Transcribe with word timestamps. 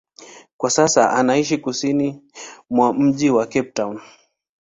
Kwa 0.57 0.69
sasa 0.69 1.09
anaishi 1.11 1.57
kusini 1.57 2.21
mwa 2.69 2.93
mji 2.93 3.29
wa 3.29 3.45
Cape 3.45 3.71
Town. 3.71 4.01